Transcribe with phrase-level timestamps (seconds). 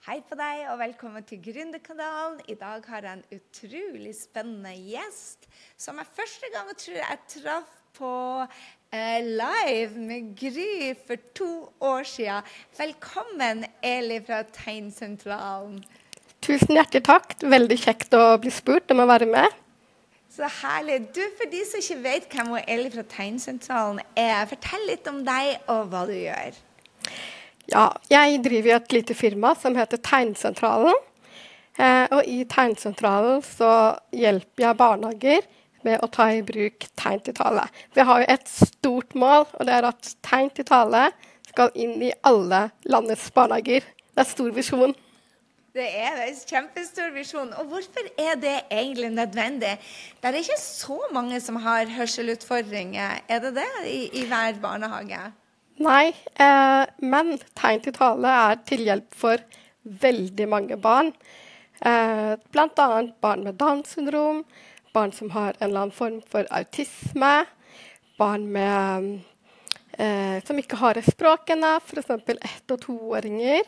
[0.00, 2.38] Hei på deg, og velkommen til Gründerkanalen.
[2.48, 5.44] I dag har jeg en utrolig spennende gjest,
[5.76, 8.12] som jeg første gang tror jeg traff på
[8.96, 11.50] eh, live med Gry for to
[11.84, 12.48] år siden.
[12.78, 15.82] Velkommen, Eli fra Tegnsentralen.
[16.40, 17.36] Tusen hjertelig takk.
[17.44, 19.60] Veldig kjekt å bli spurt om å være med.
[20.32, 21.10] Så herlig.
[21.12, 25.58] Du, For de som ikke vet hvem Eli fra Tegnsentralen er, fortell litt om deg
[25.68, 26.56] og hva du gjør.
[27.70, 30.96] Ja, jeg driver et lite firma som heter Tegnsentralen.
[31.78, 33.70] Eh, og i Tegnsentralen så
[34.10, 35.46] hjelper jeg barnehager
[35.86, 37.68] med å ta i bruk tegn til tale.
[37.94, 41.06] Vi har jo et stort mål, og det er at tegn til tale
[41.48, 43.86] skal inn i alle landets barnehager.
[43.86, 44.96] Det er stor visjon.
[45.70, 47.52] Det er en kjempestor visjon.
[47.62, 49.76] Og hvorfor er det egentlig nødvendig?
[50.18, 55.28] Det er ikke så mange som har hørselutfordringer, er det det, i, i hver barnehage?
[55.80, 59.40] Nei, eh, men tegn til tale er til hjelp for
[60.02, 61.08] veldig mange barn.
[61.80, 62.88] Eh, Bl.a.
[63.24, 64.44] barn med Downs syndrom,
[64.92, 67.46] barn som har en eller annen form for autisme,
[68.20, 69.22] barn med,
[69.96, 72.10] eh, som ikke har språkene, f.eks.
[72.10, 73.62] ett- og toåringer.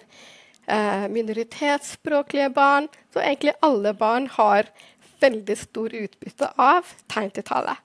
[0.66, 2.88] Eh, minoritetsspråklige barn.
[3.12, 4.68] Så egentlig alle barn har
[5.20, 7.76] veldig stor utbytte av tegn til tale.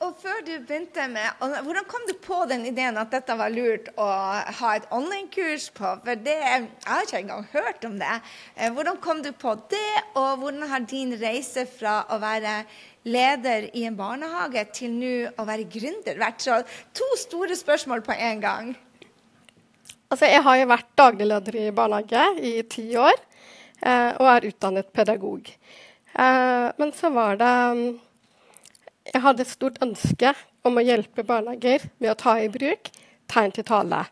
[0.00, 3.90] Og før du begynte med, Hvordan kom du på den ideen at dette var lurt
[4.00, 4.06] å
[4.60, 5.90] ha et online-kurs på?
[6.06, 8.14] For det, Jeg har ikke engang hørt om det.
[8.56, 12.64] Eh, hvordan kom du på det, og hvordan har din reise fra å være
[13.04, 16.40] leder i en barnehage til nå å være gründer vært?
[16.40, 16.62] Så
[16.96, 18.74] to store spørsmål på en gang.
[20.08, 23.20] Altså, jeg har jo vært daglig leder i barnehage i ti år,
[23.84, 25.52] eh, og er utdannet pedagog.
[26.16, 28.00] Eh, men så var det
[29.10, 30.32] Jeg hadde et stort ønske
[30.66, 32.92] om å hjelpe barnehager med å ta i bruk
[33.30, 34.04] tegn til tale.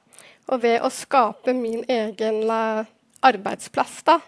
[0.49, 4.19] Og ved å skape min egen arbeidsplass, da,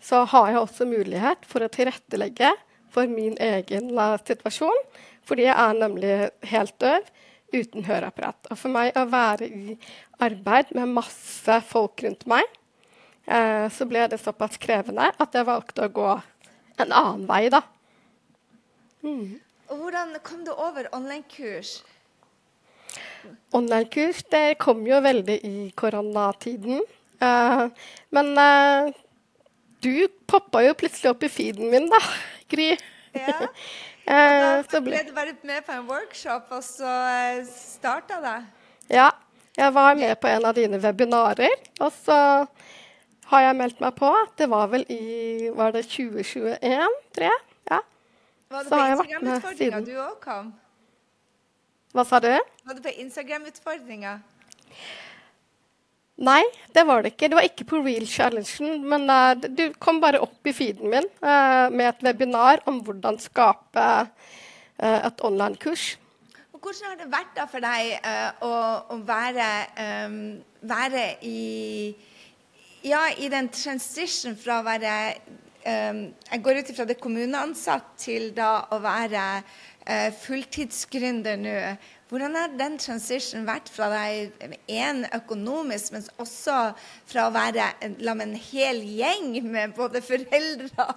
[0.00, 2.52] så har jeg også mulighet for å tilrettelegge
[2.92, 3.90] for min egen
[4.26, 4.84] situasjon.
[5.26, 6.14] Fordi jeg er nemlig
[6.52, 7.10] helt døv
[7.54, 8.46] uten høreapparat.
[8.50, 9.76] Og for meg å være i
[10.22, 12.46] arbeid med masse folk rundt meg,
[13.26, 16.10] eh, så ble det såpass krevende at jeg valgte å gå
[16.80, 17.62] en annen vei, da.
[19.02, 19.40] Mm.
[19.70, 21.80] Og hvordan kom du over online-kurs?
[23.54, 26.82] Online-kurs det kom jo veldig i koronatiden.
[27.20, 27.68] Uh,
[28.10, 28.90] men uh,
[29.84, 32.00] du poppa jo plutselig opp i feeden min, da,
[32.50, 32.72] Gry.
[33.14, 33.46] Ja.
[34.10, 38.38] Og da ble du bare med på en workshop, og så eh, starta det?
[38.90, 39.10] Ja.
[39.54, 42.16] Jeg var med på en av dine webinarer, og så
[43.30, 44.10] har jeg meldt meg på.
[44.38, 47.49] Det var vel i var det 2021, tror jeg.
[48.50, 50.48] Var det på Instagram-utfordringa du òg kom?
[51.94, 52.32] Hva sa du?
[52.66, 54.14] Var det på Instagram-utfordringa?
[56.26, 56.40] Nei,
[56.74, 57.28] det var det ikke.
[57.30, 58.82] Det var ikke på Real Challengen.
[58.90, 63.20] Men uh, du kom bare opp i feeden min uh, med et webinar om hvordan
[63.22, 65.94] skape uh, et online-kurs.
[66.50, 68.08] Hvordan har det vært da for deg
[68.44, 68.50] å,
[68.92, 69.46] å, være,
[70.10, 70.18] um,
[70.68, 71.94] være i,
[72.84, 74.96] ja, i den transition fra å være
[75.70, 79.24] Jeg går ut ifra det kommuneansatt til da å være
[80.20, 81.56] fulltidsgründer nå.
[82.10, 84.32] Hvordan har den transition vært fra deg
[84.66, 86.56] en økonomisk, men også
[87.06, 87.68] fra å være
[88.02, 90.88] la med en hel gjeng med både foreldre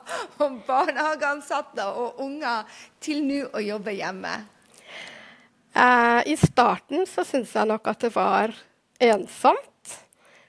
[0.42, 2.66] og barnehageansatte og unger,
[2.98, 4.34] til nå å jobbe hjemme?
[5.74, 8.58] Eh, I starten så syns jeg nok at det var
[8.98, 9.70] ensomt.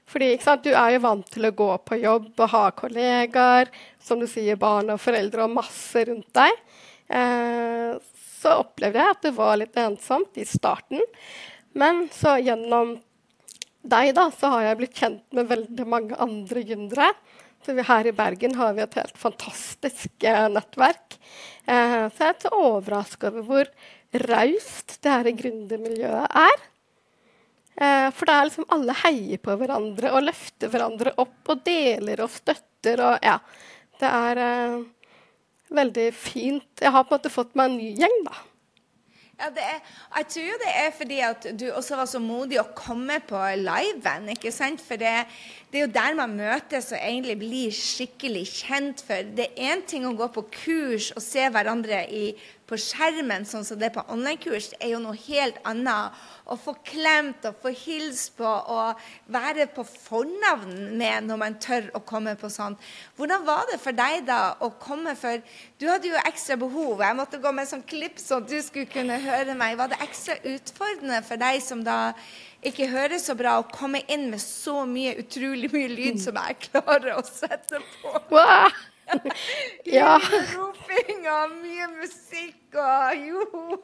[0.09, 3.69] Fordi sant, du er jo vant til å gå på jobb og ha kollegaer,
[4.05, 6.61] som du sier, barn og foreldre og masse rundt deg.
[7.09, 7.95] Eh,
[8.41, 11.01] så opplevde jeg at det var litt ensomt i starten.
[11.75, 12.99] Men så gjennom
[13.85, 17.11] deg da, så har jeg blitt kjent med veldig mange andre gründere.
[17.65, 21.17] Så her i Bergen har vi et helt fantastisk eh, nettverk.
[21.65, 23.73] Eh, så jeg er så overraska over hvor
[24.29, 26.65] raust det her gründermiljøet er.
[27.75, 32.23] Eh, for det er liksom alle heier på hverandre og løfter hverandre opp og deler
[32.23, 33.39] og støtter og ja.
[34.05, 34.81] Det er eh,
[35.73, 36.67] veldig fint.
[36.81, 38.43] Jeg har på en måte fått meg en ny gjeng, da.
[39.35, 39.79] Ja, er,
[40.19, 43.41] jeg tror jo det er fordi at du også var så modig å komme på
[43.59, 44.29] liven.
[44.37, 44.83] ikke sant?
[44.85, 45.15] For det,
[45.71, 49.03] det, er jo der man møtes og egentlig blir skikkelig kjent.
[49.09, 52.29] For det er én ting å gå på kurs og se hverandre i
[52.69, 56.15] på skjermen, sånn som det er på online-kurs, er jo noe helt annet.
[56.45, 59.01] Å få klemt og få hilse på og
[59.33, 62.81] være på fornavn med når man tør å komme på sånt.
[63.17, 65.41] Hvordan var det for deg da å komme for
[65.81, 67.03] Du hadde jo ekstra behov.
[67.05, 69.77] Jeg måtte gå med sånn klipp så du skulle kunne høre meg.
[69.81, 71.99] Var det ekstra utfordrende for deg som da
[72.65, 76.71] ikke hører så bra, å komme inn med så mye utrolig mye lyd som jeg
[76.71, 78.17] klarer å sette på?
[78.33, 78.73] Wow.
[79.99, 80.17] ja.
[80.55, 83.79] Roping og mye musikk og jo.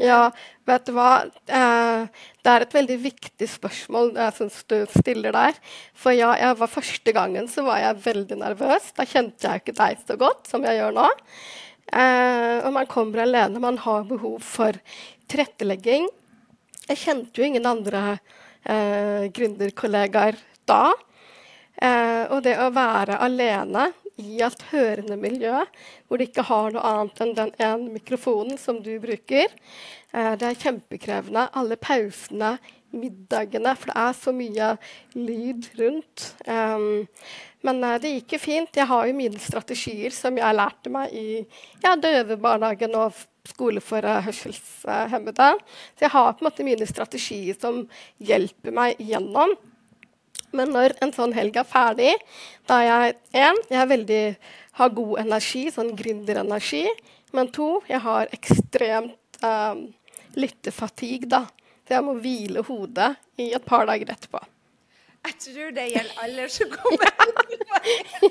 [0.00, 0.30] Ja,
[0.68, 1.10] vet du hva.
[1.26, 5.58] Eh, det er et veldig viktig spørsmål jeg syns du stiller der.
[5.96, 8.92] For ja, jeg var første gangen så var jeg veldig nervøs.
[8.96, 11.08] Da kjente jeg ikke deg så godt som jeg gjør nå.
[11.92, 13.62] Eh, og man kommer alene.
[13.62, 14.78] Man har behov for
[15.30, 16.08] tilrettelegging.
[16.86, 18.18] Jeg kjente jo ingen andre
[18.62, 20.38] eh, gründerkollegaer
[20.68, 20.94] da.
[21.76, 23.90] Eh, og det å være alene
[24.22, 25.58] i et hørende miljø
[26.06, 29.52] hvor de ikke har noe annet enn den ene mikrofonen som du bruker.
[30.12, 31.48] Eh, det er kjempekrevende.
[31.56, 32.56] Alle pausene,
[32.96, 34.72] middagene, for det er så mye
[35.18, 36.26] lyd rundt.
[36.48, 37.04] Um,
[37.66, 38.78] men uh, det gikk jo fint.
[38.78, 41.26] Jeg har jo mine strategier som jeg lærte meg i
[41.82, 45.50] ja, døvebarnehagen og skole for hørselshemmede.
[45.98, 47.84] Så jeg har på en måte mine strategier som
[48.22, 49.56] hjelper meg igjennom.
[50.56, 52.14] Men når en sånn helg er ferdig,
[52.68, 54.24] da er jeg én jeg veldig,
[54.80, 56.84] har god energi, sånn gründerenergi.
[57.36, 59.86] Men to, jeg har ekstremt um,
[60.36, 61.46] lyttefatigue, da.
[61.86, 64.42] Så jeg må hvile hodet i et par dager etterpå.
[65.26, 67.08] Jeg tror det gjelder alle som kommer.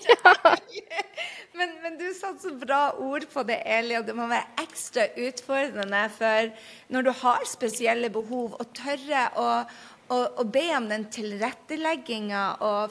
[0.07, 0.33] ja.
[1.57, 5.07] men, men, du satte så bra ord på det, Eli, og det må være ekstra
[5.27, 6.51] utfordrende for
[6.95, 9.49] når du har spesielle behov, å tørre å
[10.09, 12.43] og, og, be om den tilrettelegginga.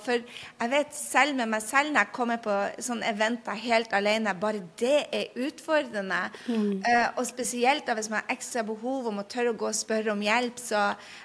[0.02, 4.34] For jeg vet selv med meg selv når jeg kommer på sånne eventer helt alene,
[4.40, 6.20] bare det er utfordrende.
[6.48, 6.82] Mm.
[6.82, 9.78] Uh, og spesielt da hvis man har ekstra behov om å tørre å gå og
[9.78, 10.60] spørre om hjelp.
[10.60, 10.80] Så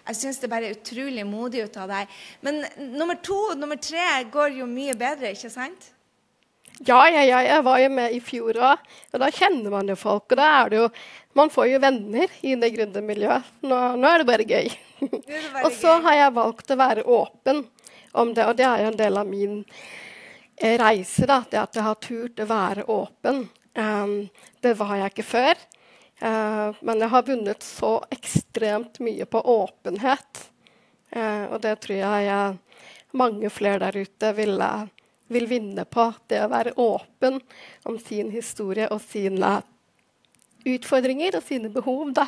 [0.10, 2.20] jeg syns det bare er utrolig modig ut av deg.
[2.46, 2.64] Men
[2.94, 5.94] nummer to og nummer tre går jo mye bedre, ikke sant?
[6.88, 8.84] Ja, ja, ja, jeg var jo med i fjor òg.
[9.12, 10.30] Og da kjenner man jo folk.
[10.32, 10.86] Og da er det jo
[11.34, 13.50] Man får jo venner i det gründermiljøet.
[13.62, 14.70] Nå, nå er det bare gøy.
[15.66, 17.64] og så har jeg valgt å være åpen
[18.18, 19.60] om det, og det er jo en del av min
[20.58, 21.28] eh, reise.
[21.30, 23.46] da, Det at jeg har turt å være åpen.
[23.78, 24.16] Um,
[24.66, 25.66] det var jeg ikke før.
[26.20, 30.48] Uh, men jeg har vunnet så ekstremt mye på åpenhet.
[31.16, 32.88] Uh, og det tror jeg uh,
[33.18, 34.72] mange flere der ute ville
[35.30, 37.38] vil vinne på det å være åpen
[37.86, 39.60] om sin historie og sin sine
[40.68, 42.14] utfordringer og sine behov.
[42.18, 42.28] da.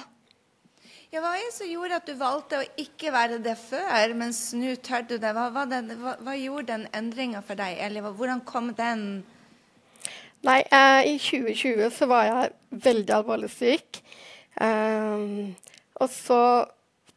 [1.11, 4.53] Ja, hva er det som gjorde at du valgte å ikke være det før, mens
[4.55, 5.33] nå tør du det?
[5.35, 9.01] Hva, hva, den, hva, hva gjorde den endringa for deg, eller hvordan kom den?
[10.47, 12.53] Nei, eh, i 2020 så var jeg
[12.87, 13.99] veldig alvorlig syk.
[14.55, 15.51] Um,
[15.99, 16.39] og så,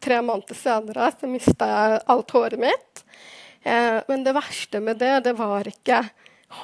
[0.02, 3.04] tre måneder senere, så mista jeg alt håret mitt.
[3.62, 6.02] Eh, men det verste med det, det var ikke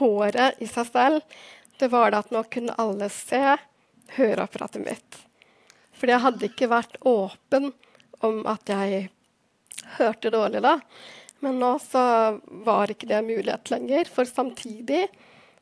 [0.01, 1.41] håret i seg selv.
[1.81, 3.57] Det var det at nå kunne alle se
[4.17, 5.19] høreapparatet mitt.
[5.97, 7.71] Fordi jeg hadde ikke vært åpen
[8.25, 9.09] om at jeg
[9.99, 10.79] hørte dårlig da.
[11.45, 12.05] Men nå så
[12.67, 14.09] var ikke det mulighet lenger.
[14.13, 15.07] For samtidig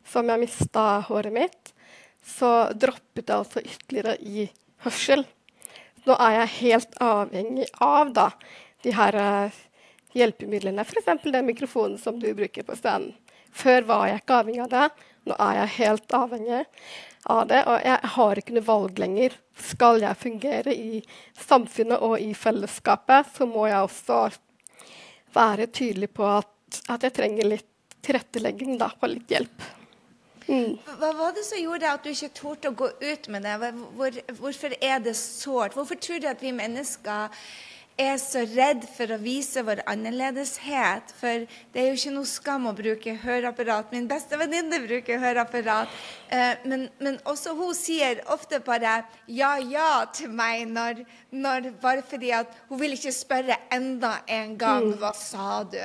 [0.09, 1.73] som jeg mista håret mitt,
[2.25, 4.49] så droppet jeg altså ytterligere i
[4.85, 5.25] hørsel.
[6.07, 8.29] Nå er jeg helt avhengig av da,
[8.85, 9.59] de her uh,
[10.17, 11.11] hjelpemidlene, f.eks.
[11.25, 13.13] den mikrofonen som du bruker på scenen.
[13.59, 14.89] Før var jeg ikke avhengig av det.
[15.29, 16.65] Nå er jeg helt avhengig
[17.29, 17.63] av det.
[17.69, 19.39] Og jeg har ikke noe valg lenger.
[19.69, 21.01] Skal jeg fungere i
[21.39, 24.21] samfunnet og i fellesskapet, så må jeg også
[25.35, 27.67] være tydelig på at, at jeg trenger litt
[28.05, 29.67] tilrettelegging da, og litt hjelp.
[30.49, 30.79] Mm.
[30.97, 33.57] Hva var det som gjorde at du ikke torde å gå ut med det?
[33.99, 35.77] Hvor, hvorfor er det sårt?
[35.77, 37.35] Hvorfor tror du at vi mennesker
[37.99, 41.11] er så redd for å vise vår annerledeshet.
[41.19, 43.91] For det er jo ikke noe skam å bruke høreapparat.
[43.95, 45.95] Min beste venninne bruker høreapparat.
[46.31, 51.03] Eh, men, men, også hun sier ofte bare ja, ja til meg, når,
[51.35, 54.95] når, bare fordi at hun vil ikke spørre enda en gang mm.
[55.03, 55.81] hva sa du?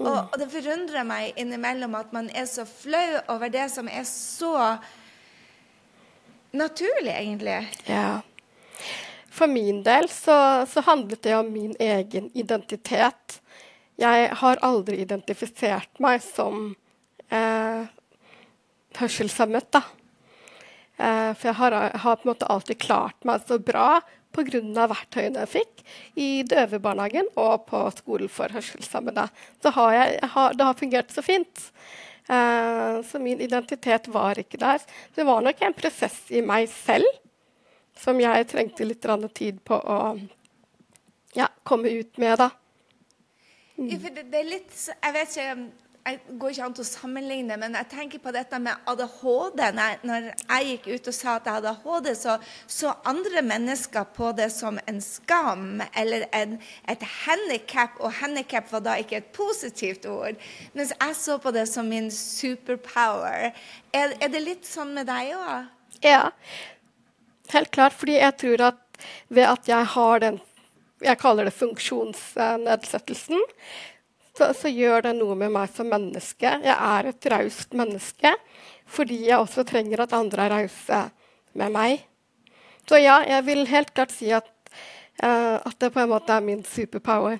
[0.00, 0.18] Og, mm.
[0.24, 4.56] og det forundrer meg innimellom at man er så flau over det som er så
[6.52, 7.62] naturlig, egentlig.
[7.86, 8.20] Ja.
[9.32, 13.40] For min del så, så, handlet det om min egen identitet.
[14.00, 16.74] Jeg har aldri identifisert meg som
[17.32, 17.88] eh,
[18.98, 19.82] hørselshemmet, da.
[20.98, 24.86] Eh, for jeg har, har, på en måte alltid klart meg så bra pga.
[24.88, 25.82] verktøyene jeg fikk
[26.16, 29.26] i døvebarnehagen og på skolen for hørselshemmede.
[29.62, 31.66] Så har jeg, har, det har fungert så fint.
[32.28, 34.80] Eh, så min identitet var ikke der.
[35.14, 37.08] Det var nok en prosess i meg selv
[37.98, 39.98] som jeg trengte litt tid på å
[41.34, 42.50] ja, komme ut med, da.
[43.76, 43.88] Mm.
[43.88, 45.54] Det, det, er litt Jeg vet ikke
[46.02, 49.60] jeg går ikke an til å sammenligne, men jeg tenker på dette med ADHD.
[50.02, 52.34] Når jeg gikk ut og sa at jeg hadde ADHD, så
[52.66, 56.56] så andre mennesker på det som en skam eller en,
[56.90, 60.42] et handikap, og handikap var da ikke et positivt ord.
[60.74, 63.52] Mens jeg så på det som min superpower.
[63.94, 65.70] Er, er det litt sånn med deg òg?
[66.02, 66.32] Ja,
[67.50, 67.96] helt klart.
[67.98, 68.80] Fordi jeg tror at
[69.28, 70.40] ved at jeg har den
[71.02, 73.40] jeg kaller det funksjonsnedsettelsen,
[74.38, 76.46] så, så, gjør det noe med meg som menneske.
[76.62, 78.30] Jeg er et raust menneske
[78.92, 80.98] fordi jeg også trenger at andre er rause
[81.56, 82.02] med meg.
[82.88, 84.48] Så ja, jeg vil helt klart si at,
[85.22, 87.38] uh, at det på en måte er min superpower.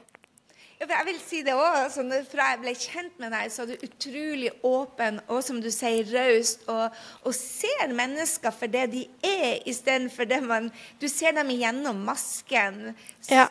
[0.82, 3.86] Jeg vil si det også, Altså, Fra jeg ble kjent med deg, så er du
[3.86, 6.64] utrolig åpen og som du sier, raust.
[6.66, 10.70] Og, og, ser mennesker for det de er, istedenfor det man
[11.00, 12.96] Du ser dem igjennom masken.
[13.30, 13.48] Ja.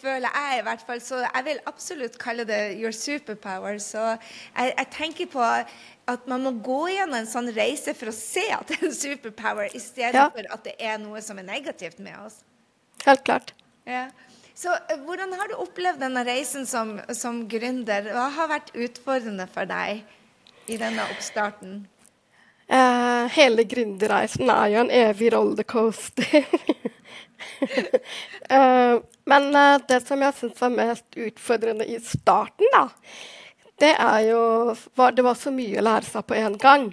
[0.00, 1.00] føler jeg i hvert fall.
[1.00, 3.78] Så jeg vil absolutt kalle det your superpower.
[3.78, 4.00] Så
[4.56, 5.44] jeg, jeg tenker på
[6.06, 8.94] at man må gå gjennom en sånn reise for å se at det er en
[8.94, 10.54] superpower, istedenfor ja.
[10.54, 12.40] at det er noe som er negativt med oss.
[13.04, 13.52] Helt klart.
[13.86, 14.06] Ja.
[14.56, 18.08] Så eh, Hvordan har du opplevd denne reisen som, som gründer?
[18.14, 20.02] Hva har vært utfordrende for deg
[20.72, 21.84] i denne oppstarten?
[22.66, 26.48] Uh, hele gründerreisen er jo en evig rollercoaster.
[28.50, 28.96] uh,
[29.30, 32.88] men uh, det som jeg syns var mest utfordrende i starten, da,
[33.78, 34.40] det er jo
[34.96, 36.88] var, Det var så mye å lære seg på en gang.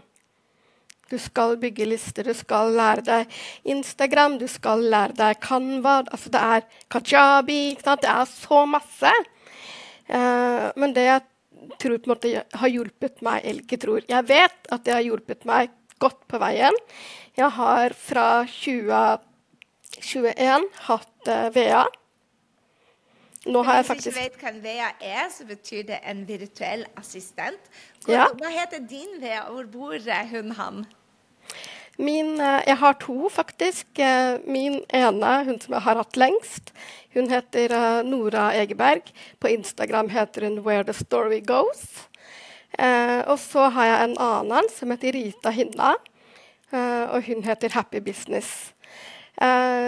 [1.12, 3.26] Du skal bygge lister, du skal lære deg
[3.70, 5.96] Instagram, du skal lære deg Canva.
[6.08, 6.62] Altså det er
[6.94, 7.78] kajabi.
[7.84, 9.12] Det er så masse.
[10.10, 11.22] Uh, men det jeg
[11.80, 15.02] tror på en måte har hjulpet meg Eller ikke tror, jeg vet at det har
[15.06, 15.70] hjulpet meg
[16.04, 16.76] godt på veien.
[17.40, 21.86] Jeg har fra 2021 hatt uh, VA.
[23.46, 24.08] Nå har jeg faktisk...
[24.08, 27.72] Hvis du ikke vet hva en VA er, så betyr det en virtuell assistent.
[28.06, 28.28] Hvor, ja.
[28.40, 29.44] Hva heter din VA?
[29.52, 29.98] Hvor bor
[30.32, 30.86] hun han?
[32.02, 34.00] Min, eh, jeg har to, faktisk.
[34.00, 36.72] Eh, min ene, hun som jeg har hatt lengst,
[37.14, 39.12] hun heter eh, Nora Egeberg.
[39.40, 42.08] På Instagram heter hun 'Where the Story Goes'.
[43.28, 45.94] og så har jeg en annen som heter Rita Hinna,
[47.14, 48.74] og hun heter 'Happy Business'.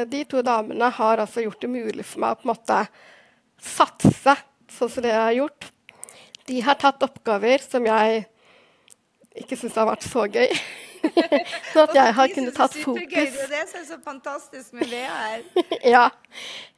[0.05, 2.87] de to damene har altså gjort det mulig for meg å på en måte
[3.65, 4.35] satse
[4.71, 5.69] sånn som det jeg har gjort.
[6.45, 8.25] De har tatt oppgaver som jeg
[9.35, 10.51] ikke syns har vært så gøy.
[11.73, 13.09] sånn at jeg har kunnet tatt fokus.
[13.11, 15.43] Det er det som er så fantastisk med VR.
[15.95, 16.05] ja.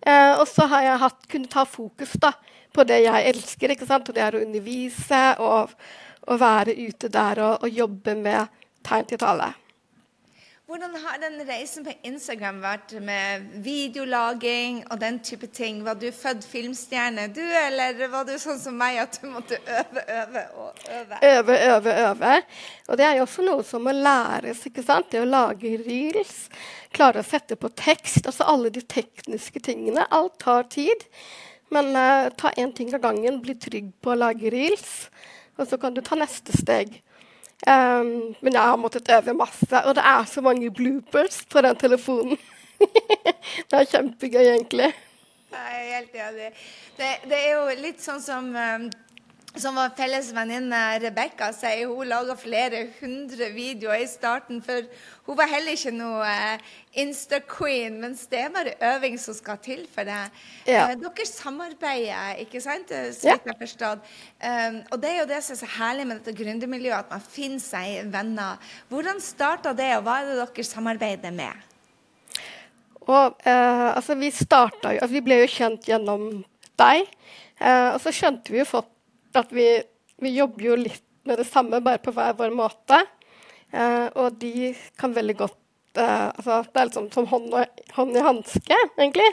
[0.02, 2.34] Eh, og så har jeg hatt, kunnet ta fokus da,
[2.74, 4.10] på det jeg elsker, ikke sant?
[4.10, 5.78] og det er å undervise og,
[6.28, 9.52] og være ute der og, og jobbe med tegn til tale.
[10.68, 15.78] Hvordan har den reisen på Instagram vært med videolaging og den type ting?
[15.86, 20.04] Var du født filmstjerne, du, eller var du sånn som meg at du måtte øve,
[20.18, 21.22] øve og øve?
[21.30, 22.34] Øve, øve, øve.
[22.90, 24.66] Og det er jo også noe som må læres.
[24.68, 25.08] ikke sant?
[25.16, 26.36] Det å lage reels,
[26.92, 30.04] klare å sette på tekst, altså alle de tekniske tingene.
[30.12, 31.08] Alt tar tid.
[31.72, 35.08] Men uh, ta én ting av gangen, bli trygg på å lage reels,
[35.56, 37.00] og så kan du ta neste steg.
[37.66, 41.76] Um, men jeg har måttet øve masse, og det er så mange bloopers på den
[41.76, 42.38] telefonen.
[43.70, 44.92] det er kjempegøy, egentlig.
[45.52, 46.52] Jeg er helt enig.
[46.98, 48.90] Det, det, er jo litt sånn som um
[49.62, 54.60] som var felles venninne Rebekka sier, hun laga flere hundre videoer i starten.
[54.66, 54.86] For
[55.28, 56.66] hun var heller ikke noe uh,
[56.98, 60.20] Insta-queen, mens det er bare øving som skal til for det.
[60.68, 60.88] Ja.
[60.90, 62.92] Uh, dere samarbeider, ikke sant?
[62.96, 64.02] Eh, så vidt jeg.
[64.42, 67.30] Um, og det er jo det som er så herlig med dette gründermiljøet, at man
[67.30, 68.74] finner seg venner.
[68.92, 71.66] Hvordan starta det, og hva er det dere samarbeider med?
[73.08, 76.30] Og, eh, altså, vi, starta, altså, vi ble jo kjent gjennom
[76.78, 77.08] deg.
[77.58, 78.92] og så skjønte vi jo fått
[79.40, 79.68] at vi,
[80.24, 83.02] vi, jobber jo litt med det samme, bare på hver vår måte.
[83.72, 88.16] Eh, og de kan veldig godt eh, altså, Det er liksom som hånd, og, hånd
[88.16, 89.28] i hanske, egentlig.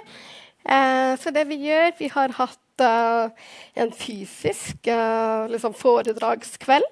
[0.64, 4.88] Eh, så det vi gjør Vi har hatt eh, en fysisk
[5.52, 6.86] liksom foredragskveld.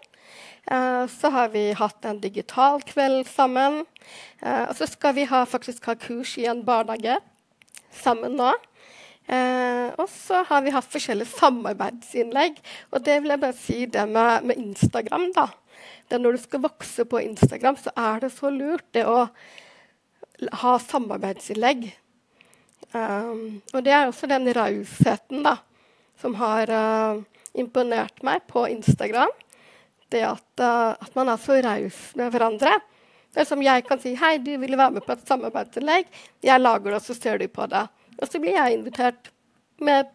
[0.70, 3.82] Eh, så har vi hatt en digital kveld sammen.
[4.42, 7.18] og så skal vi ha, faktisk ha kurs i en barnehage
[7.92, 8.52] sammen nå.
[9.30, 12.58] Eh, og så har vi hatt forskjellige samarbeidsinnlegg.
[12.92, 15.48] Og det vil jeg bare si det med, med Instagram, da.
[16.10, 19.26] Det når du skal vokse på Instagram, så er det så lurt det å
[20.62, 21.86] ha samarbeidsinnlegg.
[22.92, 25.56] Um, og det er også den rausheten da,
[26.20, 27.22] som har uh,
[27.56, 29.32] imponert meg på Instagram.
[30.12, 32.74] Det at, uh, at man er så raus med hverandre.
[33.32, 36.10] Det er som jeg kan si hei, du vil være med på et samarbeidsinnlegg.
[36.44, 37.86] Jeg lager det, og så ser du på det.
[38.18, 39.32] Og så blir jeg invitert
[39.82, 40.10] med,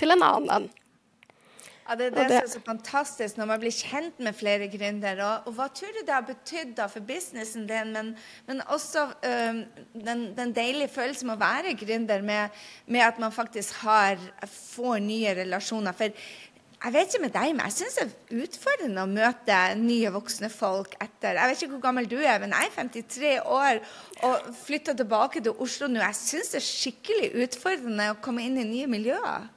[0.00, 0.70] til en annen.
[1.90, 4.68] Ja, Det er det, det, som er så fantastisk når man blir kjent med flere
[4.70, 5.24] gründere.
[5.26, 8.12] Og, og, hva tror du det har betydd for businessen din, men,
[8.46, 13.34] men også øh, den, den, deilige følelsen med å være gründer, med, med, at man
[13.34, 15.96] faktisk har, får nye relasjoner.
[15.98, 16.14] For
[16.80, 20.48] jeg vet ikke med deg, men jeg syns det er utfordrende å møte nye voksne
[20.48, 23.80] folk etter Jeg vet ikke hvor gammel du er, men jeg er 53 år
[24.24, 26.00] og flytta tilbake til Oslo nå.
[26.00, 29.50] Jeg syns det er skikkelig utfordrende å komme inn i nye miljøer.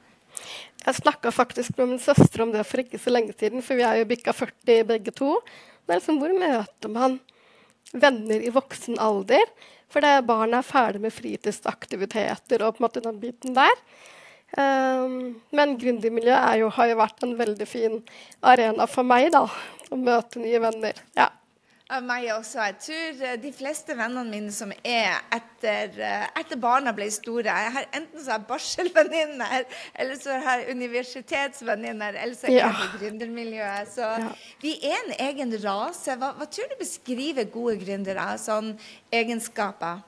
[0.83, 3.85] Jeg snakka faktisk med min søster om det for ikke så lenge siden, for vi
[3.87, 5.37] er jo bikka 40 begge to.
[5.87, 7.21] Det er liksom, Hvor møter man
[7.93, 9.47] venner i voksen alder?
[9.87, 13.79] For det barna er ferdig med fritidsaktiviteter og på en måte den biten der.
[14.53, 18.01] Um, men gründermiljøet har jo vært en veldig fin
[18.45, 19.47] arena for meg, da.
[19.89, 20.99] Å møte nye venner.
[21.17, 21.31] Ja.
[21.93, 22.61] Av meg også.
[22.63, 27.51] Jeg tror eh, de fleste vennene mine som er etter, eh, etter barna ble store
[27.51, 29.65] Jeg har enten så har barselvenninner,
[29.99, 33.91] eller så har jeg universitetsvenninner, eller så er jeg i gründermiljøet.
[33.97, 34.31] Så ja.
[34.63, 36.15] vi er en egen rase.
[36.17, 38.31] Hva, hva tror du beskriver gode gründere?
[38.41, 38.73] Sånn
[39.13, 40.01] egenskaper?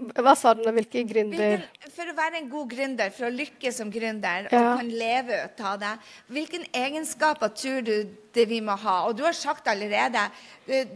[0.00, 0.72] Hva sa du nå?
[0.72, 1.66] Hvilke gründer...
[1.92, 4.60] For å være en god gründer, for å lykkes som gründer ja.
[4.60, 5.90] og kan leve ut av det,
[6.32, 7.94] hvilke egenskaper tror du
[8.32, 8.94] det vi må ha?
[9.08, 10.22] Og du har sagt allerede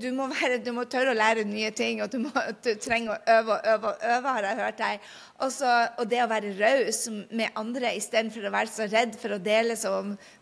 [0.01, 2.33] du må, være, du må tørre å lære nye ting, og du, må,
[2.65, 5.09] du trenger å øve og øve og øve, har jeg hørt deg.
[5.45, 9.43] Også, og det å være raus med andre istedenfor å være så redd for å
[9.43, 9.99] dele, så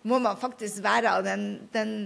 [0.06, 1.96] må man faktisk være av den, den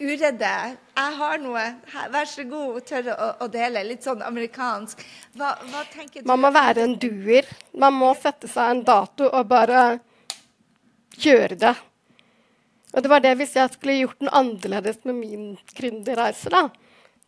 [0.00, 0.52] uredde.
[0.96, 1.64] Jeg har noe,
[2.12, 3.84] vær så god, tørre å, å, dele.
[3.86, 5.02] Litt sånn amerikansk.
[5.38, 6.28] Hva, hva tenker du?
[6.28, 7.48] Man må være en duer.
[7.78, 9.84] Man må sette seg en dato og bare
[11.20, 11.74] gjøre det.
[12.90, 15.44] Og det var det hvis jeg skulle gjort noe annerledes med min
[15.76, 16.66] gründerreise, da.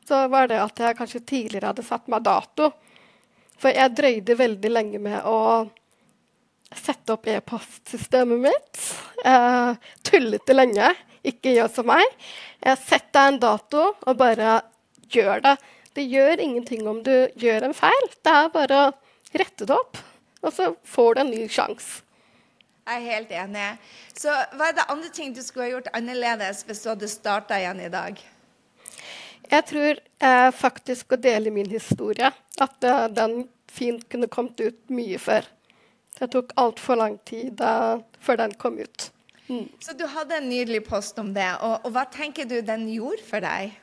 [0.08, 2.72] Så var det at jeg kanskje tidligere hadde satt meg dato.
[3.62, 5.38] For jeg drøyde veldig lenge med å
[6.74, 8.82] sette opp e-postsystemet mitt.
[9.24, 10.90] Eh, tullete lenge.
[11.22, 12.04] Ikke gjør som meg.
[12.62, 14.60] Jeg setter en dato og bare
[15.12, 15.56] gjør det.
[15.94, 18.08] Det gjør ingenting om du gjør en feil.
[18.24, 18.92] Det er bare å
[19.36, 20.00] rette det opp,
[20.42, 22.02] og så får du en ny sjanse.
[22.82, 23.66] Jeg er helt enig.
[24.18, 27.60] Så hva er det andre ting du skulle ha gjort annerledes hvis du hadde starta
[27.60, 28.18] igjen i dag?
[29.52, 34.78] Jeg tror eh, faktisk å dele min historie, at eh, den fint kunne kommet ut
[34.90, 35.46] mye før.
[36.18, 39.10] Det tok altfor lang tid eh, før den kom ut.
[39.82, 41.48] Så du hadde en nydelig post om det.
[41.62, 43.78] Og, og hva tenker du den gjorde for deg?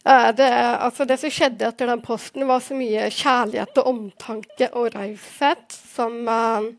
[0.00, 0.46] Det,
[0.80, 5.76] altså det, som skjedde etter den posten, var så mye kjærlighet og omtanke og raushet
[5.76, 6.70] som, uh,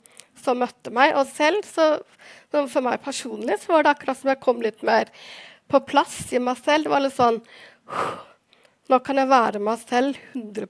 [0.41, 1.13] som, møtte meg.
[1.19, 2.01] Og selv, så,
[2.49, 5.11] for meg personlig, så var det akkurat som jeg kom litt mer
[5.69, 6.89] på plass i meg selv.
[6.89, 7.41] Det var litt sånn
[8.91, 10.67] Nå kan jeg være meg selv 100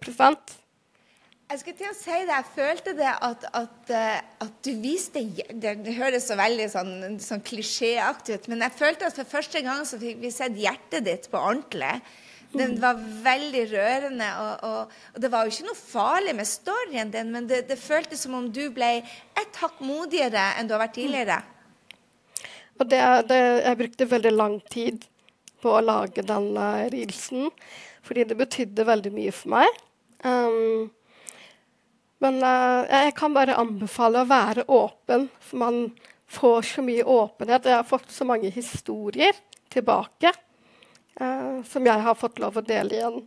[1.51, 2.31] jeg skulle til å si det.
[2.31, 6.93] Jeg følte det at, at, eh, at du viste det, det, høres så veldig sånn,
[7.23, 11.07] sånn klisjéaktig ut, men jeg følte at for første gang så fikk vi sett hjertet
[11.07, 11.97] ditt på ordentlig.
[12.51, 17.13] Det var veldig rørende, og, og, og, det var jo ikke noe farlig med storyen
[17.13, 18.97] din, men det, det føltes som om du ble
[19.39, 21.39] et hakk modigere enn du har vært tidligere.
[22.79, 25.07] Og det, det, jeg brukte veldig lang tid
[25.63, 27.51] på å lage den uh, reelsen,
[28.03, 29.79] fordi det betydde veldig mye for meg.
[30.25, 30.89] Um,
[32.21, 35.79] men uh, jeg kan bare anbefale å være åpen, for man
[36.31, 37.65] får så mye åpenhet.
[37.67, 39.37] Jeg har fått så mange historier
[39.73, 40.31] tilbake
[41.21, 43.17] uh, som jeg har fått lov å dele igjen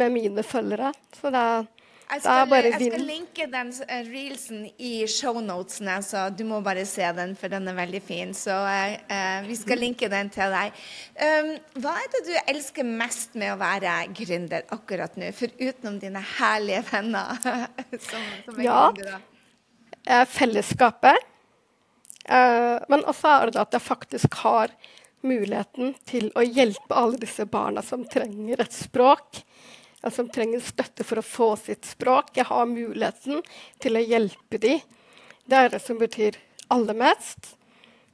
[0.00, 0.92] med mine følgere.
[1.14, 1.68] Så det er
[2.10, 7.06] jeg skal, jeg skal, linke den uh, reelsen i shownotene, så du må bare se
[7.14, 8.32] den, for den er veldig fin.
[8.34, 10.80] Så uh, vi skal linke den til deg.
[11.14, 11.52] Um,
[11.84, 16.22] hva er det du elsker mest med å være gründer akkurat nå, for utenom dine
[16.38, 17.38] herlige venner?
[18.08, 19.20] som, som ja, gründere?
[20.34, 21.28] fellesskapet.
[22.26, 24.74] Uh, men også er det at jeg faktisk har
[25.26, 29.42] muligheten til å hjelpe alle disse barna som trenger et språk
[30.08, 32.32] som trenger støtte for å få sitt språk.
[32.36, 33.42] Jeg har muligheten
[33.82, 34.80] til å hjelpe dem.
[35.44, 36.38] Det er det som betyr
[36.72, 37.54] aller mest.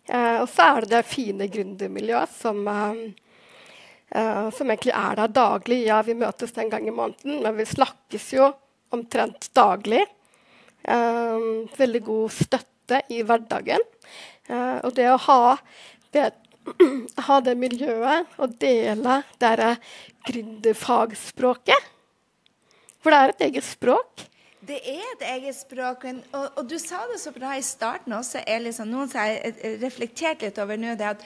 [0.08, 3.00] Eh, og så er det det fine gründermiljøet som, eh,
[4.10, 5.84] eh, som egentlig er der daglig.
[5.86, 8.52] Ja, vi møtes en gang i måneden, men vi snakkes jo
[8.92, 10.06] omtrent daglig.
[10.84, 11.38] Eh,
[11.76, 13.82] veldig god støtte i hverdagen.
[14.48, 15.56] Eh, og det å ha
[16.14, 16.32] det
[17.26, 19.74] ha det miljøet og dele det
[20.26, 21.92] gründerfagspråket.
[23.02, 24.26] For det er et eget språk.
[24.66, 26.08] Det er et eget språk.
[26.32, 28.86] Og, og, du sa det så bra i starten også, Elisa.
[28.88, 29.38] Noen som har
[29.82, 31.22] reflektert litt over nå, det at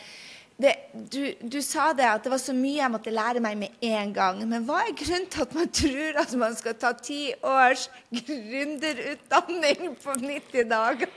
[0.61, 3.85] det, du, du, sa det at det var så mye jeg måtte lære meg med
[3.87, 4.41] en gang.
[4.49, 9.95] Men hva er grunnen til at man tror at man skal ta ti års gründerutdanning
[10.03, 11.13] på 90 dager?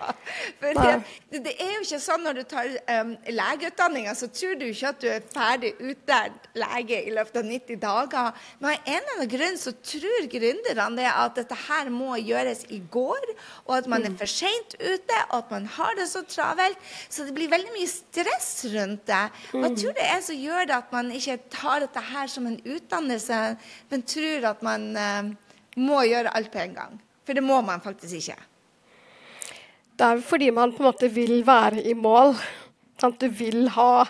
[0.62, 2.70] For det, det, er jo ikke sånn når du tar
[3.02, 7.50] um, legeutdanninga, så tror du ikke at du er ferdig utlært lege i løpet av
[7.50, 8.48] 90 dager.
[8.62, 12.80] Men av en eller annen grunn så tror gründerne at dette her må gjøres i
[12.94, 13.30] går,
[13.68, 16.80] og at man er for seint ute, og at man har det så travelt.
[17.10, 19.24] Så det blir veldig mye stress rundt det.
[19.52, 19.76] Hva mm.
[19.80, 23.42] tror du er som gjør det at man ikke tar dette her som en utdannelse,
[23.92, 25.30] men tror at man uh,
[25.80, 26.98] må gjøre alt på en gang?
[27.24, 28.38] For det må man faktisk ikke.
[29.94, 32.34] Det er fordi man på en måte vil være i mål.
[33.02, 33.22] Sant?
[33.22, 34.06] Du vil ha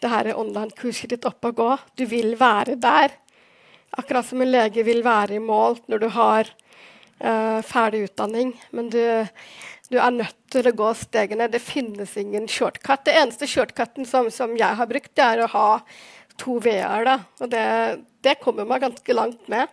[0.00, 1.70] det her online-kurset ditt opp og gå.
[1.96, 3.14] Du vil være der.
[3.98, 6.50] Akkurat som en lege vil være i mål når du har
[7.24, 8.54] uh, ferdig utdanning.
[8.76, 9.02] Men du,
[9.90, 11.50] du er nødt til å gå stegene.
[11.52, 13.04] Det finnes ingen shortcut.
[13.06, 15.68] Det eneste shortcuten som, som jeg har brukt, det er å ha
[16.40, 17.04] to VR.
[17.08, 17.18] Da.
[17.40, 17.66] Og det,
[18.24, 19.68] det, kommer man ganske langt med.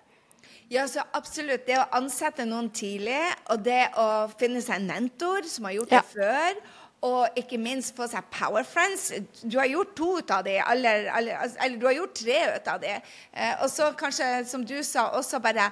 [0.72, 1.64] Ja, så absolutt.
[1.68, 3.22] Det å ansette noen tidlig,
[3.54, 6.60] og det å finne seg en mentor som har gjort det før,
[7.06, 9.12] og ikke minst få seg Power Friends.
[9.44, 12.70] Du har gjort to ut av det, eller, eller, eller, du har gjort tre ut
[12.74, 12.96] av det.
[13.34, 15.68] Eh, og så kanskje, som du sa, også bare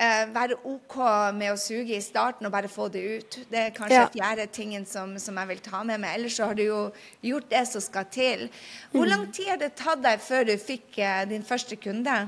[0.00, 0.96] eh, være OK
[1.36, 3.38] med å suge i starten og bare få det ut.
[3.52, 4.08] Det er kanskje ja.
[4.14, 6.16] fjerde tingen som, som, jeg vil ta med meg.
[6.16, 6.82] Ellers så har du jo
[7.28, 8.48] gjort det som skal til.
[8.94, 9.32] Hvor lang mm.
[9.36, 12.22] tid har det tatt deg før du fikk eh, din første kunde?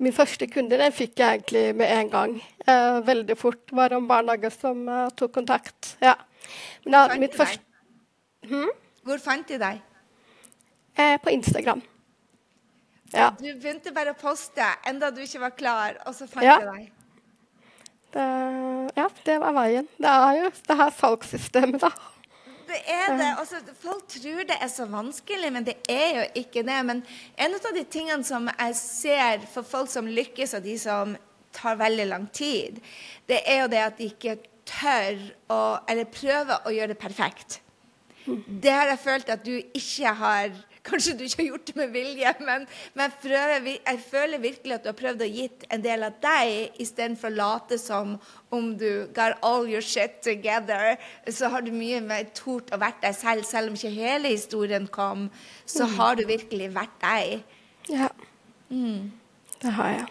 [0.00, 2.34] Min første kunde den fikk jeg egentlig med en gang.
[2.66, 3.62] Eh, veldig fort.
[3.68, 5.94] Det var en barnehage som uh, tok kontakt.
[6.00, 6.16] Ja.
[6.84, 7.62] Men da, mitt første
[8.48, 8.70] hmm?
[9.06, 9.80] Hvor fant de deg?
[10.98, 11.80] Eh, på Instagram.
[13.12, 13.30] Ja.
[13.38, 16.58] Du begynte bare å poste enda du ikke var klar, og så fant ja.
[16.60, 16.90] de deg?
[18.10, 18.26] Det,
[18.98, 19.88] ja, det var veien.
[19.98, 21.90] Det er jo det her salgssystemet, da.
[22.70, 23.30] Det er det.
[23.38, 26.78] Altså, folk tror det er så vanskelig, men det er jo ikke det.
[26.86, 27.02] Men
[27.38, 31.16] en av de tingene som jeg ser for folk som lykkes, og de som
[31.54, 32.78] tar veldig lang tid,
[33.26, 34.36] det er jo det at de ikke
[34.70, 37.60] tør å Eller prøver å gjøre det perfekt.
[38.26, 41.90] Det har jeg følt at du ikke har Kanskje du ikke har gjort det med
[41.92, 42.62] vilje, men,
[42.96, 46.78] men prøver, jeg føler virkelig at du har prøvd å gitt en del av deg
[46.80, 48.14] istedenfor å late som
[48.48, 50.96] om du got all your shit together.
[51.28, 53.44] Så har du mye mer tort å vært deg selv.
[53.44, 55.28] Selv om ikke hele historien kom,
[55.68, 55.94] så mm.
[55.98, 57.60] har du virkelig vært deg.
[57.92, 58.08] Ja.
[58.72, 59.12] Mm.
[59.60, 60.08] Det har jeg.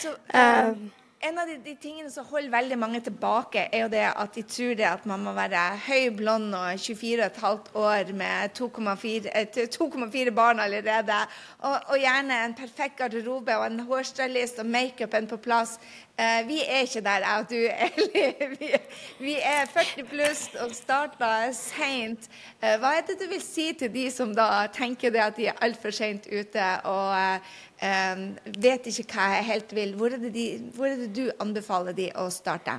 [0.00, 0.88] Så, um,
[1.20, 4.44] en av de, de, tingene som holder veldig mange tilbake, er jo det at de
[4.48, 10.62] tror det at man må være høy, blond og 24,5 år med 2,4 eh, barn
[10.64, 11.18] allerede.
[11.58, 15.76] Og, og, gjerne en perfekt garderobe og en hårstylist og makeupen på plass.
[16.20, 17.60] Eh, vi er ikke der, jeg og du,
[18.44, 18.70] Eli.
[19.20, 22.28] Vi, er 40 pluss og starta seint.
[22.60, 25.48] Eh, hva er det du vil si til de som da tenker det at de
[25.48, 26.68] er altfor seint ute?
[26.84, 29.94] og Um, vet ikke hva jeg helt vil.
[29.96, 30.42] Hvor er, de,
[30.76, 32.74] hvor er, det du anbefaler de å starte?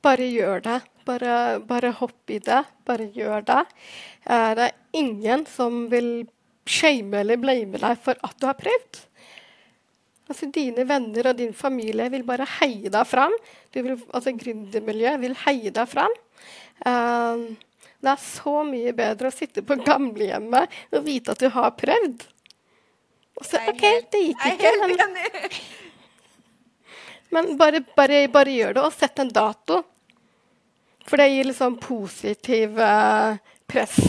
[0.00, 0.78] Bare gjør det.
[1.04, 2.62] Bare, bare hopp i det.
[2.88, 3.58] Bare gjør det.
[4.24, 6.08] Det er ingen som vil
[6.64, 9.02] shame eller blame deg for at du har prøvd.
[10.26, 13.34] Altså, dine venner og din familie vil bare heie deg fram.
[13.74, 16.16] Vil, altså, Gründermiljøet vil heie deg fram.
[16.82, 17.46] Uh,
[18.02, 22.26] det er så mye bedre å sitte på gamlehjemmet og vite at du har prøvd.
[23.36, 24.72] Og så OK, det gikk ikke.
[24.90, 25.16] Men,
[27.36, 29.82] men bare, bare, bare, gjør det, og sett en dato.
[31.06, 33.38] For det gir liksom positiv uh,
[33.70, 34.00] press.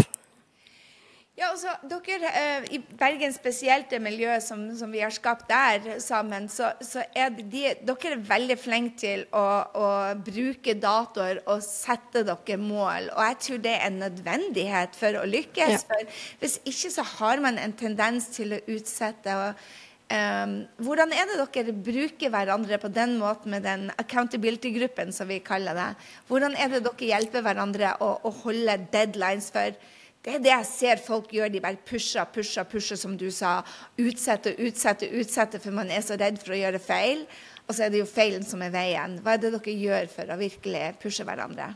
[1.38, 6.00] Ja, altså, dere, eh, I Bergen spesielt, det miljøet som, som, vi har skapt der
[6.02, 9.44] sammen, så, så er de, dere er veldig flinke til å,
[9.78, 13.12] å, bruke datoer og sette dere mål.
[13.14, 15.76] Og jeg tror det er en nødvendighet for å lykkes.
[15.76, 15.84] Ja.
[15.92, 19.38] For hvis ikke så har man en tendens til å utsette.
[19.44, 19.68] og
[20.08, 25.42] Um, hvordan er det dere bruker hverandre på den måten med den accountability-gruppen, som vi
[25.44, 25.88] kaller det?
[26.30, 29.76] Hvordan er det dere hjelper hverandre å, å holde deadlines for?
[30.26, 31.52] Det er det jeg ser folk gjør.
[31.54, 33.62] De bare pusher, pusher, pusher, som du sa.
[34.02, 37.26] Utsette, utsette, utsette, for man er så redd for å gjøre feil.
[37.68, 39.20] Og så er det jo feilen som er veien.
[39.24, 41.74] Hva er det dere gjør for å virkelig pushe hverandre?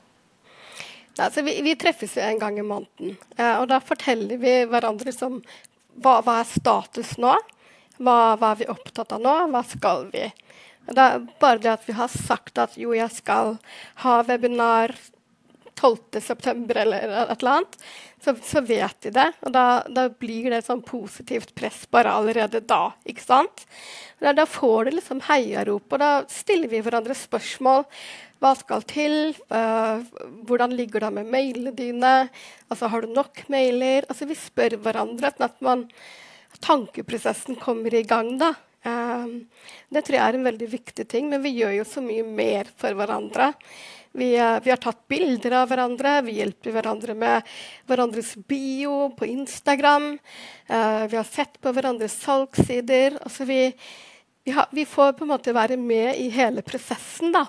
[1.19, 5.41] Altså, vi, vi, treffes en gang i måneden, eh, og da forteller vi hverandre som,
[5.99, 7.33] hva, hva, er status nå?
[7.99, 9.33] Hva, hva, er vi opptatt av nå?
[9.51, 10.23] Hva skal vi?
[10.89, 13.57] Er bare det at vi har sagt at jo, jeg skal
[14.05, 14.95] ha webinar
[15.79, 16.77] 12.9.
[16.77, 17.77] eller et eller annet,
[18.23, 19.27] så, så, vet de det.
[19.45, 22.91] Og da, da blir det sånn positivt press bare allerede da.
[23.09, 23.65] ikke sant?
[24.21, 27.87] Da, da får du liksom heiarop, og da stiller vi hverandre spørsmål.
[28.41, 29.35] hva skal til?
[29.53, 30.01] Uh,
[30.49, 32.15] hvordan ligger det med mailene dine?
[32.69, 34.05] Altså, har du nok mailer?
[34.09, 35.87] Altså, vi spør hverandre sånn at man,
[36.61, 38.35] tankeprosessen kommer i gang.
[38.41, 38.53] da.
[38.81, 39.45] Um,
[39.93, 42.69] det tror jeg er en veldig viktig ting, men vi gjør jo så mye mer
[42.81, 43.51] for hverandre.
[44.11, 47.47] Vi, uh, vi, har tatt bilder av hverandre, vi hjelper hverandre med
[47.87, 50.17] hverandres bio på Instagram.
[50.67, 53.15] Uh, vi har sett på hverandres salgssider.
[53.23, 53.61] Altså vi,
[54.43, 57.45] vi, har, vi, får på en måte være med i hele prosessen, da.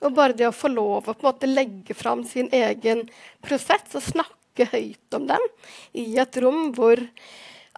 [0.00, 3.04] Og bare det å få lov å på en måte legge fram sin egen
[3.44, 5.44] prosess og snakke høyt om den
[5.92, 7.02] i et rom hvor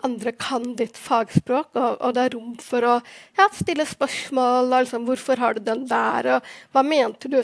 [0.06, 2.94] andre kan ditt fagspråk, og, og det er rom for å
[3.38, 4.70] ja, stille spørsmål.
[4.70, 7.42] Liksom, 'Hvorfor har du den der?' og 'Hva mente du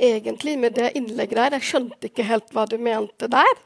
[0.00, 3.60] egentlig med det innlegget der?' 'Jeg skjønte ikke helt hva du mente der.'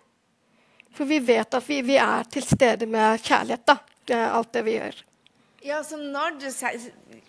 [0.95, 3.77] For vi vet at vi, vi er til stede med kjærlighet, da.
[4.07, 5.03] Det er alt det vi gjør.
[5.65, 6.51] Ja, så Når du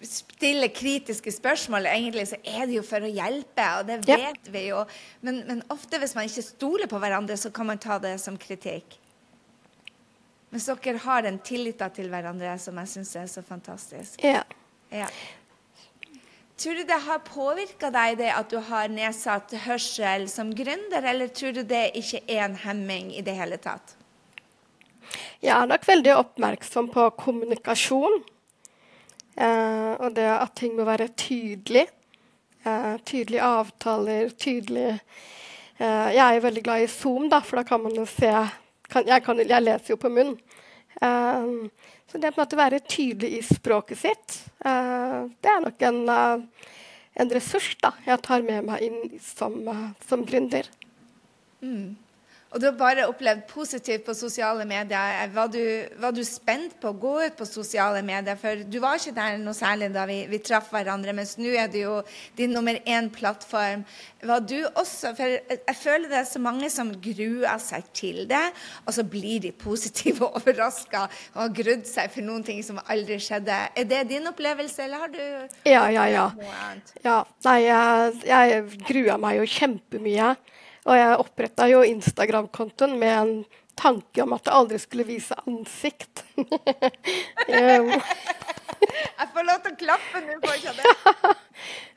[0.02, 4.52] stiller kritiske spørsmål, egentlig, så er det jo for å hjelpe, og det vet ja.
[4.52, 4.84] vi jo.
[5.22, 8.38] Men, men, ofte hvis man ikke stoler på hverandre, så kan man ta det som
[8.38, 9.00] kritikk.
[10.52, 14.20] Mens dere har den tilliten til hverandre som jeg syns er så fantastisk.
[14.24, 14.44] Ja.
[14.92, 15.08] ja.
[16.56, 21.28] Tror du det har påvirka deg det at du har nedsatt hørsel som gründer, eller
[21.28, 23.98] tror du det ikke er en hemming i det hele tatt?
[25.44, 28.24] Jeg er nok veldig oppmerksom på kommunikasjon.
[29.36, 31.90] Eh, og det at ting må være tydelig.
[32.66, 34.88] Eh, tydelige avtaler, tydelig
[35.78, 38.32] eh, Jeg er veldig glad i Zoom, da, for da kan man jo se
[38.90, 40.36] kan, jeg, kan, jeg, leser jo på munn.
[41.02, 41.52] Eh,
[42.12, 45.82] så det på en måte å være tydelig i språket sitt, uh, det er nok
[45.84, 46.70] en, uh,
[47.18, 49.58] en, ressurs da, jeg tar med meg inn som,
[50.08, 50.70] som gründer.
[51.60, 51.98] Mm.
[52.56, 55.26] Og du har bare opplevd positivt på sosiale medier.
[55.36, 55.64] Var du,
[56.00, 58.40] var du, spent på å gå ut på sosiale medier?
[58.40, 61.68] For du var ikke der noe særlig da vi, vi traff hverandre, mens nå er
[61.74, 61.98] det jo
[62.40, 63.84] din nummer én-plattform.
[64.26, 68.46] Var du også For jeg føler det er så mange som gruer seg til det,
[68.88, 72.80] og så blir de positive og overraska og har grudd seg for noen ting som
[72.88, 73.60] aldri skjedde.
[73.76, 75.24] Er det din opplevelse, eller har du
[75.68, 76.30] Ja, ja, ja.
[77.04, 80.38] ja nei, jeg, jeg gruer meg jo kjempemye.
[80.86, 83.46] Og jeg oppretta jo Instagram-kontoen med en
[83.76, 86.24] tanke om at jeg aldri skulle vise ansikt.
[87.50, 90.86] jeg får lov til å klappe nå, får ikke det?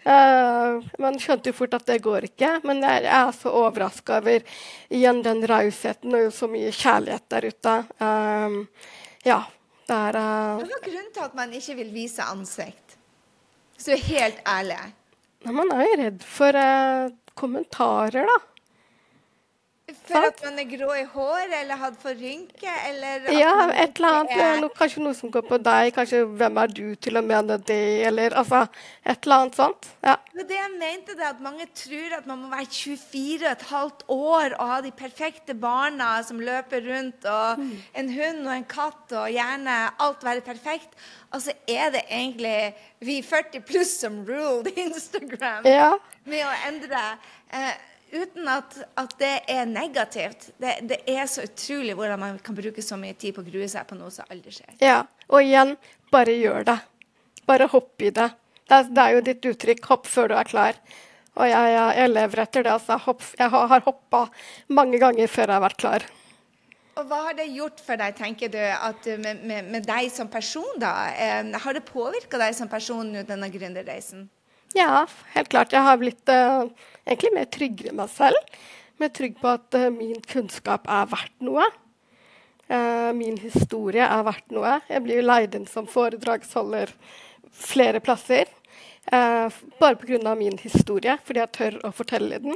[0.09, 4.19] Uh, man skjønte jo fort at det går ikke, men jeg, jeg er så overraska
[4.23, 7.77] over igjen den rausheten og så mye kjærlighet der ute.
[8.01, 8.51] Uh,
[9.29, 9.41] ja,
[9.89, 12.97] det er uh, Hva er grunnen til at man ikke vil vise ansikt?
[13.77, 14.79] Hvis du er helt ærlig.
[15.47, 18.39] Man er jo redd for uh, kommentarer, da.
[20.09, 22.75] For at man er grå i håret eller hadde for rynke?
[22.89, 24.33] Eller ja, et eller annet.
[24.37, 24.61] Er...
[24.63, 25.91] No, kanskje noe som går på deg.
[25.97, 28.07] Kanskje 'hvem er du til å mene det'?
[28.09, 28.65] Eller altså,
[29.05, 29.91] et eller annet sånt.
[30.05, 30.17] Ja.
[30.35, 34.03] Men det jeg mente det at Mange tror at man må være 24 et halvt
[34.09, 37.71] år og ha de perfekte barna som løper rundt, og mm.
[38.03, 40.95] en hund og en katt, og gjerne alt være perfekt.
[41.33, 45.93] Altså er det egentlig vi 40 pluss som ruled Instagram ja.
[46.25, 47.05] med å endre.
[47.53, 47.75] Eh,
[48.13, 50.51] uten at, at, det er negativt.
[50.59, 53.69] Det, det, er så utrolig hvordan man kan bruke så mye tid på å grue
[53.71, 54.79] seg på noe som aldri skjer.
[54.85, 55.77] Ja, og igjen,
[56.13, 56.79] bare gjør det.
[57.49, 58.31] Bare hopp i det.
[58.69, 60.81] Det er, det er jo ditt uttrykk 'hopp før du er klar'.
[61.39, 62.73] Og jeg, jeg, jeg lever etter det.
[62.75, 64.25] Altså, hopp, jeg har, har hoppa
[64.75, 66.07] mange ganger før jeg har vært klar.
[66.99, 68.59] Og Hva har det gjort for deg, tenker du,
[69.23, 70.81] med, med, med, deg som person?
[70.83, 71.13] da?
[71.15, 74.27] Eh, har det påvirka deg som person, denne gründerreisen?
[74.77, 75.73] Ja, helt klart.
[75.73, 76.69] Jeg har blitt uh,
[77.09, 78.59] egentlig mer tryggere enn meg selv.
[79.01, 81.65] Mer trygg på at uh, min kunnskap er verdt noe.
[82.69, 84.79] Uh, min historie er verdt noe.
[84.91, 86.93] Jeg blir leid inn som foredragsholder
[87.49, 88.51] flere plasser.
[89.09, 90.35] bare pga.
[90.37, 92.55] min historie, fordi jeg tør å fortelle den.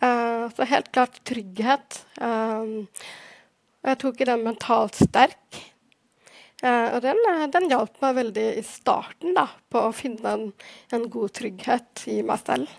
[0.00, 2.06] så helt klart trygghet.
[3.84, 5.75] jeg tok i den mentalt sterk.
[6.66, 10.50] Eh, og den, eh, den hjalp meg veldig i starten da, på å finne en,
[10.96, 12.72] en god trygghet i meg selv.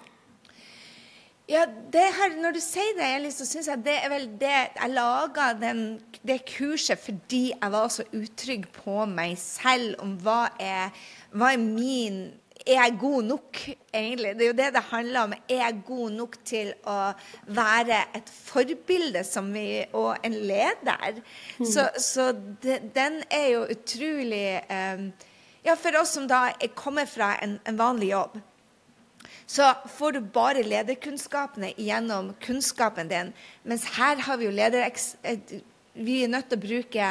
[1.47, 4.91] Ja, her, Når du sier det, Eli, så syns jeg det er vel det Jeg
[4.91, 10.91] laga det kurset fordi jeg var så utrygg på meg selv om hva er,
[11.31, 12.19] hva er min
[12.67, 13.59] er jeg god nok,
[13.93, 14.33] egentlig?
[14.35, 15.33] Det er jo det det handler om.
[15.33, 16.97] Er jeg god nok til å
[17.47, 21.21] være et forbilde vi, og en leder?
[21.57, 21.65] Mm.
[21.65, 22.31] Så, så
[22.63, 25.09] de, den er jo utrolig um,
[25.65, 28.37] Ja, for oss som da kommer fra en, en vanlig jobb,
[29.47, 33.33] så får du bare lederkunnskapene gjennom kunnskapen din.
[33.63, 35.15] Mens her har vi jo ledereks...
[35.97, 37.05] Vi er nødt til å bruke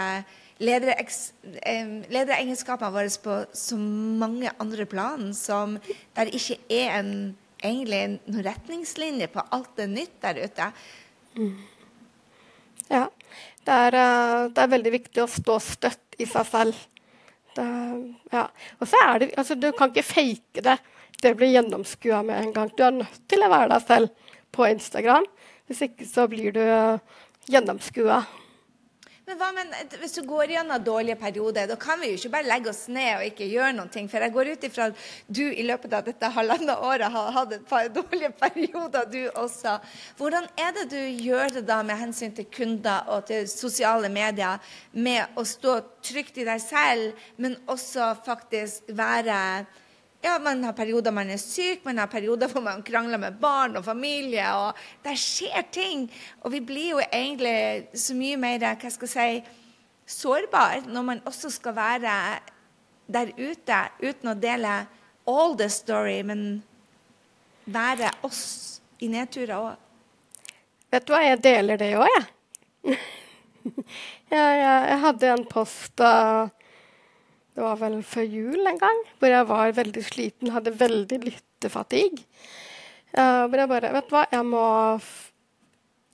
[0.62, 5.78] lederegenskapene våre på så mange andre plan som
[6.16, 10.66] der ikke er en, egentlig noen retningslinje på alt det nytt der ute.
[12.88, 13.08] Ja.
[13.66, 16.82] Det er, eh, det er veldig viktig å stå støtt i seg selv.
[17.56, 17.66] Det,
[18.32, 18.44] ja.
[18.78, 20.76] Og så er det altså, Du kan ikke fake det.
[21.22, 22.70] Det blir gjennomskua med en gang.
[22.76, 24.08] Du er nødt til å være deg selv
[24.52, 25.26] på Instagram.
[25.66, 26.98] Hvis ikke så blir du uh,
[27.50, 28.20] gjennomskua.
[29.26, 32.46] Men hva men, hvis du går gjennom dårlige perioder, da kan vi jo ikke bare
[32.46, 34.06] legge oss ned og ikke gjøre noen ting.
[34.06, 37.54] For jeg går ut ifra at du i løpet av dette halvannet året har hatt
[37.56, 39.80] et par dårlige perioder, du også.
[40.20, 44.62] Hvordan er det du gjør det da med hensyn til kunder og til sosiale medier,
[44.94, 45.74] med å stå
[46.06, 49.40] trygt i deg selv, men også faktisk være
[50.26, 53.76] ja, Man har perioder man er syk, man har perioder hvor man krangler med barn
[53.78, 54.46] og familie.
[54.54, 56.10] og Det skjer ting.
[56.42, 59.62] Og vi blir jo egentlig så mye mer hva skal jeg si,
[60.06, 62.12] sårbar når man også skal være
[63.06, 64.74] der ute uten å dele
[65.26, 66.62] all the story, men
[67.66, 69.72] være oss i nedturer òg.
[70.94, 72.26] Vet du hva, jeg deler det òg, jeg.
[74.30, 74.82] jeg, jeg.
[74.90, 76.46] Jeg hadde en post uh,
[77.56, 82.20] det var vel før jul en gang, hvor jeg var veldig sliten, hadde veldig lyttefatigue.
[83.16, 84.64] Uh, hvor jeg bare Vet du hva, jeg må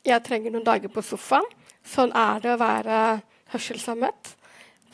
[0.07, 1.47] Jeg trenger noen dager på sofaen.
[1.83, 2.99] Sånn er det å være
[3.51, 4.37] hørselshemmet.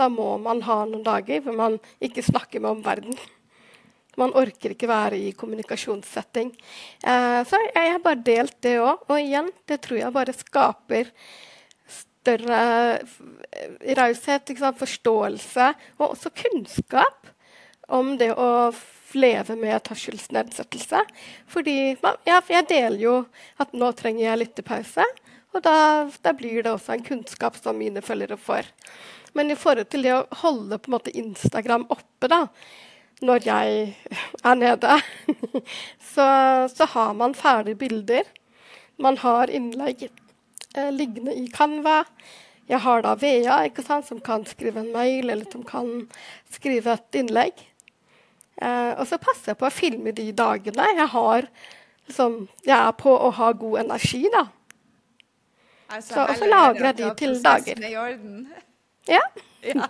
[0.00, 3.18] Da må man ha noen dager hvor man ikke snakker med omverdenen.
[4.18, 6.54] Man orker ikke være i kommunikasjonssetting.
[7.04, 9.04] Uh, så jeg har bare delt det òg.
[9.04, 11.12] Og igjen, det tror jeg bare skaper
[12.18, 12.60] større
[13.98, 17.28] raushet, forståelse og også kunnskap
[17.88, 18.70] om det å
[19.16, 21.00] leve med tørselsnedsettelse.
[21.48, 21.76] Fordi
[22.28, 23.14] ja, jeg deler jo
[23.60, 25.06] at nå trenger jeg lyttepause,
[25.56, 25.76] og da,
[26.22, 28.68] da, blir det også en kunnskap som mine følgere får.
[29.36, 32.44] Men i forhold til det å holde på en måte Instagram oppe, da,
[33.24, 33.94] når jeg
[34.44, 34.98] er nede,
[36.12, 36.28] så,
[36.70, 38.28] så har man ferdige bilder.
[39.00, 40.08] Man har innlegg
[40.78, 42.02] eh, liggende i Canva.
[42.68, 46.06] Jeg har da Vea, sant, som kan skrive en mail eller som kan
[46.52, 47.64] skrive et innlegg.
[48.60, 51.46] Eh, og så passer jeg på å filme de dagene jeg har
[52.08, 54.24] liksom, jeg er på å ha god energi.
[54.32, 54.46] da.
[55.88, 57.84] Altså, så, og så lagrer jeg de til dager.
[59.08, 59.22] Ja.
[59.70, 59.86] ja.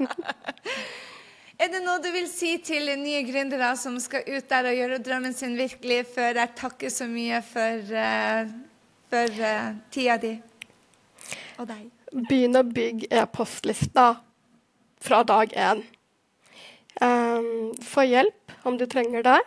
[1.59, 5.01] Er det noe du vil si til nye gründere som skal ut der og gjøre
[5.03, 8.53] drømmen sin virkelig, før jeg takker så mye for, uh,
[9.11, 10.37] for uh, tida di?
[11.59, 11.89] Og deg?
[12.29, 14.09] Begynn å bygge e-postlista
[15.03, 15.83] fra dag én.
[17.01, 19.39] Um, få hjelp om du trenger det.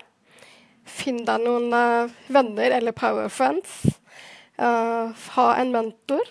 [0.88, 3.82] Finn deg noen uh, venner eller power friends.
[4.60, 6.24] Uh, ha en mentor.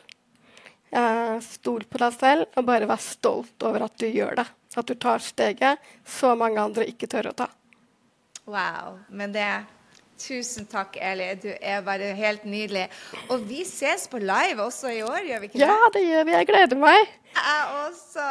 [0.90, 4.46] Uh, stol på deg selv og bare vær stolt over at du gjør det.
[4.78, 7.50] At du tar steget så mange andre ikke tør å ta.
[8.50, 8.98] Wow.
[9.08, 9.46] Men det
[10.20, 11.30] Tusen takk, Eli.
[11.40, 12.86] Du er bare helt nydelig.
[13.32, 15.66] Og vi ses på live også i år, gjør vi ikke det?
[15.66, 16.34] Ja, det gjør vi.
[16.36, 17.14] Jeg gleder meg.
[17.34, 18.26] Jeg også.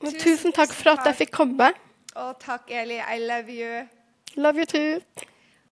[0.00, 1.72] Tusen, tusen takk for at jeg fikk komme.
[2.16, 2.96] Og takk, Eli.
[2.96, 3.82] I love you.
[4.40, 5.26] Love you too.